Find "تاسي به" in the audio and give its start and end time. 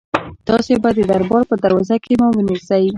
0.47-0.89